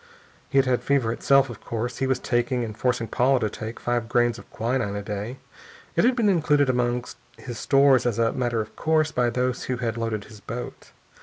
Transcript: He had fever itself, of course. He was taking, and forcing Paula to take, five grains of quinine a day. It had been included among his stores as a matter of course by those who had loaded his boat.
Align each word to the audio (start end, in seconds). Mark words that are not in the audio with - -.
He 0.49 0.59
had 0.59 0.81
fever 0.81 1.13
itself, 1.13 1.47
of 1.47 1.63
course. 1.63 1.99
He 1.99 2.07
was 2.07 2.17
taking, 2.17 2.63
and 2.63 2.75
forcing 2.75 3.07
Paula 3.07 3.39
to 3.41 3.51
take, 3.51 3.79
five 3.79 4.09
grains 4.09 4.39
of 4.39 4.49
quinine 4.49 4.95
a 4.95 5.03
day. 5.03 5.37
It 5.95 6.03
had 6.03 6.15
been 6.15 6.27
included 6.27 6.71
among 6.71 7.05
his 7.37 7.59
stores 7.59 8.07
as 8.07 8.17
a 8.17 8.33
matter 8.33 8.61
of 8.61 8.75
course 8.75 9.11
by 9.11 9.29
those 9.29 9.65
who 9.65 9.77
had 9.77 9.97
loaded 9.97 10.23
his 10.23 10.39
boat. 10.39 10.91